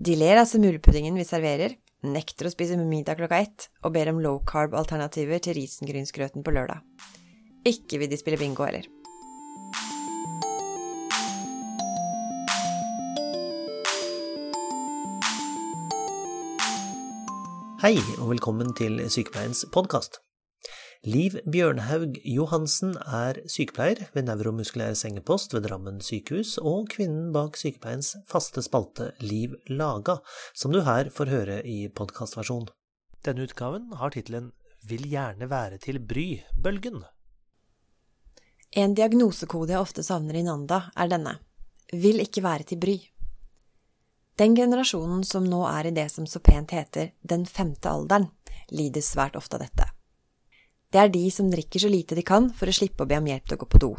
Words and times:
De 0.00 0.14
ler 0.14 0.38
av 0.38 0.44
semulepuddingen 0.46 1.16
vi 1.18 1.24
serverer, 1.26 1.72
nekter 2.06 2.46
å 2.46 2.50
spise 2.52 2.76
middag 2.78 3.16
klokka 3.18 3.40
ett 3.42 3.64
og 3.82 3.96
ber 3.96 4.06
om 4.12 4.20
low 4.22 4.36
carb-alternativer 4.46 5.42
til 5.42 5.56
risengrynsgrøten 5.58 6.44
på 6.46 6.54
lørdag. 6.54 6.84
Ikke 7.66 7.98
vil 7.98 8.12
de 8.12 8.20
spille 8.20 8.38
bingo 8.38 8.62
heller. 8.62 8.86
Hei, 17.82 17.96
og 18.20 18.30
velkommen 18.36 18.70
til 18.78 19.02
Sykepleiens 19.10 19.66
podkast. 19.74 20.22
Liv 21.06 21.38
Bjørnhaug 21.46 22.18
Johansen 22.26 22.96
er 23.06 23.38
sykepleier 23.46 24.08
ved 24.16 24.26
nevromuskulær 24.26 24.96
sengepost 24.98 25.54
ved 25.54 25.68
Drammen 25.68 26.00
sykehus, 26.02 26.56
og 26.58 26.88
kvinnen 26.90 27.30
bak 27.32 27.56
sykepleiens 27.60 28.16
faste 28.26 28.64
spalte 28.66 29.12
Liv 29.22 29.54
Laga, 29.70 30.18
som 30.54 30.74
du 30.74 30.82
her 30.82 31.12
får 31.14 31.30
høre 31.30 31.58
i 31.62 31.88
podkastversjon. 31.88 32.66
Denne 33.24 33.46
utgaven 33.46 33.92
har 34.00 34.14
tittelen 34.14 34.52
Vil 34.88 35.06
gjerne 35.10 35.50
være 35.50 35.78
til 35.82 35.98
bry, 35.98 36.40
bølgen. 36.54 37.04
En 38.76 38.94
diagnosekode 38.94 39.74
jeg 39.74 39.82
ofte 39.82 40.02
savner 40.06 40.38
i 40.38 40.46
Nanda, 40.46 40.88
er 40.96 41.10
denne 41.10 41.38
vil 41.92 42.20
ikke 42.20 42.42
være 42.44 42.66
til 42.68 42.80
bry. 42.80 42.96
Den 44.38 44.54
generasjonen 44.54 45.24
som 45.26 45.46
nå 45.48 45.64
er 45.66 45.88
i 45.88 45.94
det 45.94 46.08
som 46.12 46.26
så 46.26 46.40
pent 46.44 46.74
heter 46.76 47.12
den 47.22 47.46
femte 47.46 47.90
alderen, 47.90 48.28
lider 48.70 49.02
svært 49.02 49.36
ofte 49.36 49.58
av 49.58 49.64
dette. 49.64 49.88
Det 50.88 51.00
er 51.02 51.10
de 51.12 51.26
som 51.30 51.50
drikker 51.52 51.82
så 51.84 51.88
lite 51.92 52.16
de 52.16 52.24
kan 52.24 52.48
for 52.56 52.70
å 52.70 52.74
slippe 52.74 53.04
å 53.04 53.08
be 53.08 53.18
om 53.20 53.26
hjelp 53.28 53.44
til 53.48 53.58
å 53.58 53.60
gå 53.60 53.68
på 53.68 53.80
do. 53.82 53.90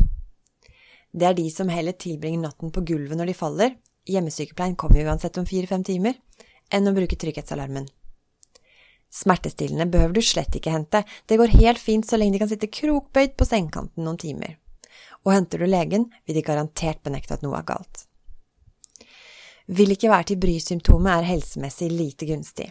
Det 1.14 1.26
er 1.26 1.38
de 1.38 1.46
som 1.54 1.70
heller 1.70 1.98
tilbringer 1.98 2.42
natten 2.48 2.74
på 2.74 2.84
gulvet 2.86 3.18
når 3.18 3.32
de 3.32 3.38
faller, 3.38 3.76
hjemmesykepleien 4.10 4.78
kommer 4.78 5.02
jo 5.02 5.10
uansett 5.10 5.38
om 5.38 5.46
fire–fem 5.46 5.86
timer, 5.86 6.18
enn 6.74 6.90
å 6.90 6.94
bruke 6.96 7.18
trygghetsalarmen. 7.18 7.88
Smertestillende 9.10 9.90
behøver 9.90 10.18
du 10.18 10.22
slett 10.26 10.58
ikke 10.58 10.74
hente, 10.74 11.04
det 11.26 11.38
går 11.42 11.56
helt 11.62 11.82
fint 11.82 12.06
så 12.06 12.18
lenge 12.18 12.38
de 12.38 12.42
kan 12.44 12.52
sitte 12.52 12.70
krokbøyd 12.74 13.34
på 13.38 13.48
sengekanten 13.50 14.06
noen 14.06 14.22
timer. 14.22 14.58
Og 15.26 15.34
henter 15.34 15.62
du 15.62 15.70
legen, 15.70 16.08
vil 16.26 16.38
de 16.38 16.46
garantert 16.46 17.02
benekte 17.06 17.38
at 17.38 17.46
noe 17.46 17.58
er 17.58 17.66
galt. 17.70 18.06
Vil 19.70 19.94
ikke 19.94 20.10
være 20.10 20.32
til 20.32 20.42
bry-symptomet 20.42 21.20
er 21.20 21.30
helsemessig 21.30 21.90
lite 21.94 22.30
gunstig. 22.30 22.70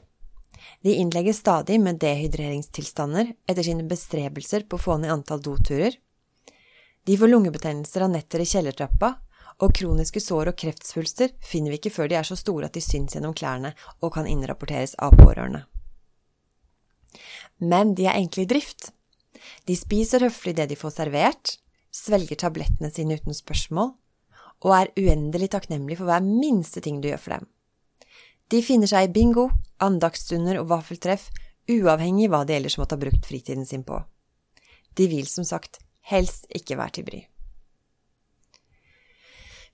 De 0.83 0.95
innlegger 0.95 1.37
stadig 1.37 1.79
med 1.81 2.01
dehydreringstilstander 2.03 3.33
etter 3.47 3.67
sine 3.67 3.87
bestrebelser 3.89 4.67
på 4.69 4.79
å 4.79 4.83
få 4.83 4.99
ned 4.99 5.13
antall 5.13 5.43
doturer. 5.43 5.97
De 7.09 7.17
får 7.17 7.31
lungebetennelser 7.33 8.05
av 8.05 8.13
netter 8.13 8.43
i 8.45 8.47
kjellertrappa, 8.49 9.15
og 9.59 9.75
kroniske 9.75 10.21
sår 10.23 10.53
og 10.53 10.59
kreftsvulster 10.61 11.33
finner 11.43 11.73
vi 11.73 11.81
ikke 11.81 11.95
før 11.95 12.11
de 12.11 12.19
er 12.19 12.27
så 12.27 12.37
store 12.39 12.69
at 12.69 12.77
de 12.77 12.83
syns 12.85 13.17
gjennom 13.17 13.35
klærne 13.35 13.73
og 13.99 14.13
kan 14.15 14.29
innrapporteres 14.31 14.95
av 15.03 15.17
pårørende. 15.19 15.65
Men 17.59 17.97
de 17.99 18.07
er 18.07 18.21
enkle 18.21 18.45
i 18.45 18.51
drift. 18.51 18.93
De 19.67 19.75
spiser 19.77 20.23
høflig 20.23 20.55
det 20.59 20.69
de 20.71 20.79
får 20.79 20.95
servert, 21.01 21.57
svelger 21.91 22.39
tablettene 22.39 22.91
sine 22.95 23.19
uten 23.19 23.35
spørsmål, 23.35 23.95
og 24.63 24.75
er 24.75 24.93
uendelig 24.99 25.53
takknemlige 25.55 26.01
for 26.01 26.11
hver 26.11 26.25
minste 26.25 26.83
ting 26.85 27.03
du 27.03 27.11
gjør 27.11 27.23
for 27.23 27.39
dem. 27.39 27.49
De 28.49 28.63
finner 28.65 28.89
seg 28.89 29.09
i 29.09 29.13
bingo, 29.13 29.49
andaktsstunder 29.85 30.61
og 30.61 30.71
vaffeltreff, 30.71 31.29
uavhengig 31.69 32.31
hva 32.33 32.45
de 32.49 32.57
ellers 32.57 32.79
måtte 32.81 32.97
ha 32.97 33.03
brukt 33.03 33.27
fritiden 33.29 33.67
sin 33.69 33.85
på. 33.85 34.01
De 34.97 35.09
vil 35.11 35.29
som 35.29 35.45
sagt 35.45 35.83
helst 36.09 36.49
ikke 36.57 36.79
være 36.81 36.97
til 36.97 37.09
bry. 37.09 37.21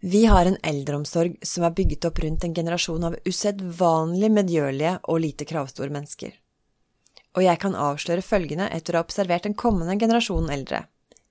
Vi 0.04 0.24
har 0.28 0.44
en 0.44 0.58
eldreomsorg 0.60 1.38
som 1.46 1.64
er 1.64 1.76
bygget 1.78 2.04
opp 2.04 2.18
rundt 2.20 2.44
en 2.44 2.56
generasjon 2.56 3.06
av 3.08 3.14
usedvanlig 3.24 4.28
medgjørlige 4.34 4.98
og 5.08 5.22
lite 5.24 5.46
kravstore 5.48 5.94
mennesker. 5.94 6.34
Og 7.38 7.46
jeg 7.46 7.60
kan 7.62 7.78
avsløre 7.78 8.26
følgende 8.26 8.68
etter 8.74 8.94
å 8.94 9.00
ha 9.00 9.06
observert 9.06 9.46
den 9.48 9.56
kommende 9.56 9.96
generasjonen 9.96 10.52
eldre. 10.52 10.84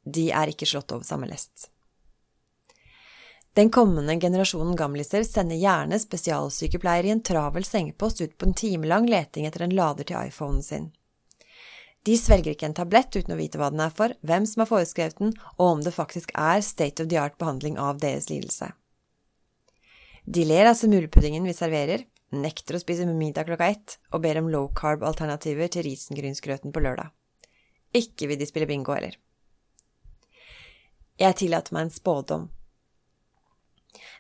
De 0.04 0.32
er 0.34 0.50
ikke 0.50 0.68
slått 0.68 0.96
over 0.96 1.06
samme 1.06 1.30
lest. 1.30 1.70
Den 3.54 3.70
kommende 3.70 4.20
generasjonen 4.20 4.76
gamliser 4.76 5.24
sender 5.24 5.56
gjerne 5.62 6.00
spesialsykepleiere 6.02 7.08
i 7.08 7.14
en 7.14 7.22
travel 7.22 7.66
sengepost 7.66 8.22
ut 8.22 8.38
på 8.38 8.48
en 8.50 8.54
timelang 8.58 9.06
leting 9.10 9.46
etter 9.46 9.68
en 9.68 9.76
lader 9.78 10.08
til 10.10 10.18
iPhonen 10.28 10.64
sin. 10.66 10.88
De 12.04 12.16
svelger 12.18 12.56
ikke 12.56 12.66
en 12.68 12.76
tablett 12.76 13.14
uten 13.16 13.36
å 13.36 13.38
vite 13.40 13.60
hva 13.62 13.70
den 13.72 13.84
er 13.86 13.94
for, 13.94 14.16
hvem 14.26 14.48
som 14.50 14.64
har 14.64 14.72
foreskrevet 14.72 15.22
den, 15.22 15.36
og 15.56 15.68
om 15.68 15.84
det 15.86 15.94
faktisk 15.96 16.34
er 16.34 16.66
state 16.66 17.04
of 17.04 17.12
the 17.12 17.20
art 17.22 17.38
behandling 17.38 17.78
av 17.80 18.02
deres 18.02 18.28
lidelse. 18.32 18.72
De 20.26 20.44
ler 20.50 20.72
av 20.72 20.76
semulepuddingen 20.80 21.46
vi 21.48 21.54
serverer, 21.56 22.08
nekter 22.34 22.76
å 22.76 22.82
spise 22.82 23.06
middag 23.06 23.46
klokka 23.48 23.70
ett 23.70 23.98
og 24.12 24.24
ber 24.26 24.42
om 24.42 24.50
low 24.50 24.72
carb-alternativer 24.76 25.70
til 25.70 25.86
risengrynsgrøten 25.86 26.74
på 26.74 26.84
lørdag. 26.84 27.14
Ikke 27.94 28.28
vil 28.32 28.42
de 28.42 28.50
spille 28.50 28.68
bingo 28.68 28.98
heller. 28.98 29.16
Jeg 31.22 31.38
tillater 31.38 31.76
meg 31.76 31.86
en 31.86 31.94
spådom. 31.94 32.50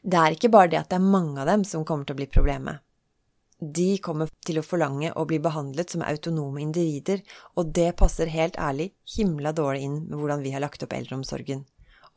Det 0.04 0.20
er 0.20 0.36
ikke 0.36 0.52
bare 0.54 0.72
det 0.72 0.82
at 0.82 0.90
det 0.92 1.00
er 1.00 1.14
mange 1.16 1.40
av 1.42 1.50
dem 1.50 1.64
som 1.68 1.86
kommer 1.88 2.06
til 2.08 2.16
å 2.16 2.22
bli 2.22 2.30
problemet. 2.32 2.84
De 3.64 3.98
kommer 4.04 4.32
til 4.44 4.60
å 4.60 4.66
forlange 4.66 5.14
å 5.16 5.24
bli 5.28 5.40
behandlet 5.40 5.94
som 5.94 6.04
autonome 6.04 6.60
individer, 6.64 7.22
og 7.56 7.72
det 7.76 7.94
passer 8.00 8.32
helt 8.34 8.58
ærlig 8.60 8.92
himla 9.16 9.54
dårlig 9.56 9.86
inn 9.88 10.00
med 10.10 10.18
hvordan 10.20 10.44
vi 10.44 10.52
har 10.52 10.64
lagt 10.64 10.84
opp 10.84 10.96
eldreomsorgen, 10.98 11.64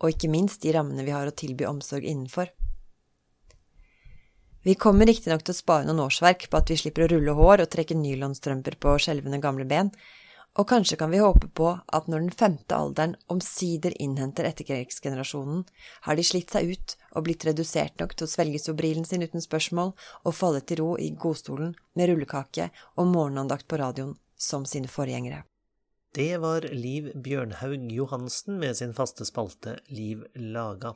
og 0.03 0.11
ikke 0.11 0.33
minst 0.33 0.65
de 0.65 0.75
rammene 0.75 1.07
vi 1.07 1.15
har 1.15 1.29
å 1.29 1.35
tilby 1.37 1.69
omsorg 1.69 2.09
innenfor. 2.09 2.51
Vi 4.67 4.75
kommer 4.75 5.07
riktignok 5.07 5.45
til 5.47 5.55
å 5.55 5.61
spare 5.61 5.87
noen 5.87 6.03
årsverk 6.09 6.49
på 6.51 6.59
at 6.59 6.73
vi 6.73 6.81
slipper 6.81 7.05
å 7.05 7.13
rulle 7.13 7.37
hår 7.39 7.63
og 7.63 7.71
trekke 7.71 7.95
nylonstrømper 7.95 8.75
på 8.83 8.97
skjelvende 9.05 9.39
gamle 9.39 9.69
ben, 9.69 9.93
og 10.57 10.69
kanskje 10.71 10.97
kan 10.97 11.13
vi 11.13 11.21
håpe 11.21 11.49
på 11.53 11.69
at 11.77 12.07
når 12.09 12.23
den 12.25 12.37
femte 12.41 12.77
alderen 12.77 13.17
omsider 13.33 13.93
innhenter 14.01 14.49
etterkrigsgenerasjonen, 14.49 15.65
har 16.07 16.17
de 16.17 16.25
slitt 16.25 16.55
seg 16.55 16.73
ut 16.73 16.95
og 17.13 17.27
blitt 17.27 17.45
redusert 17.49 18.01
nok 18.01 18.15
til 18.17 18.25
å 18.25 18.33
svelge 18.33 18.63
sobrilen 18.63 19.05
sin 19.05 19.25
uten 19.25 19.45
spørsmål 19.45 19.93
og 20.25 20.37
falle 20.37 20.63
til 20.65 20.81
ro 20.81 20.91
i 20.97 21.11
godstolen 21.13 21.75
med 21.99 22.09
rullekake 22.11 22.71
og 22.97 23.11
morgenandakt 23.13 23.69
på 23.69 23.81
radioen 23.83 24.17
som 24.37 24.65
sine 24.69 24.89
forgjengere. 24.89 25.45
Det 26.17 26.39
var 26.41 26.65
Liv 26.73 27.11
Bjørnhaug 27.13 27.91
Johansen 27.93 28.57
med 28.61 28.79
sin 28.79 28.95
faste 28.97 29.27
spalte 29.29 29.77
Liv 29.93 30.25
laga. 30.41 30.95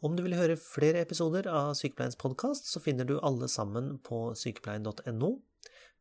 Om 0.00 0.16
du 0.16 0.22
vil 0.24 0.36
høre 0.36 0.56
flere 0.60 1.02
episoder 1.04 1.48
av 1.48 1.74
Sykepleiens 1.76 2.16
podkast, 2.20 2.68
så 2.68 2.80
finner 2.80 3.04
du 3.08 3.18
alle 3.20 3.48
sammen 3.52 3.98
på 4.04 4.30
sykepleien.no 4.36 5.30